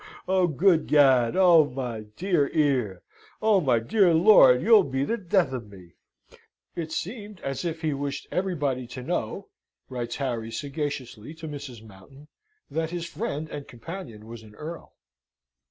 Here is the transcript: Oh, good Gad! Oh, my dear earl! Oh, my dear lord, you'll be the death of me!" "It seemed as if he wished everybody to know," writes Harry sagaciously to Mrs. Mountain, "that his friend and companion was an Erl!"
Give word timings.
Oh, 0.27 0.47
good 0.47 0.87
Gad! 0.87 1.35
Oh, 1.35 1.63
my 1.69 1.99
dear 2.17 2.47
earl! 2.49 3.01
Oh, 3.39 3.61
my 3.61 3.77
dear 3.77 4.15
lord, 4.15 4.59
you'll 4.59 4.81
be 4.83 5.03
the 5.05 5.15
death 5.15 5.51
of 5.53 5.69
me!" 5.71 5.91
"It 6.75 6.91
seemed 6.91 7.39
as 7.41 7.63
if 7.65 7.83
he 7.83 7.93
wished 7.93 8.25
everybody 8.31 8.87
to 8.87 9.03
know," 9.03 9.49
writes 9.89 10.15
Harry 10.15 10.49
sagaciously 10.49 11.35
to 11.35 11.47
Mrs. 11.47 11.83
Mountain, 11.83 12.29
"that 12.71 12.89
his 12.89 13.05
friend 13.05 13.47
and 13.49 13.67
companion 13.67 14.25
was 14.25 14.41
an 14.41 14.55
Erl!" 14.55 14.95